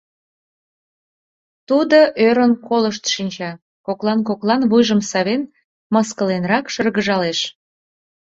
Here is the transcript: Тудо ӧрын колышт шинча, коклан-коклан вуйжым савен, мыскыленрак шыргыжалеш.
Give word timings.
Тудо 1.67 1.99
ӧрын 2.27 2.51
колышт 2.67 3.03
шинча, 3.13 3.51
коклан-коклан 3.85 4.61
вуйжым 4.69 5.01
савен, 5.11 5.41
мыскыленрак 5.93 6.65
шыргыжалеш. 6.73 7.39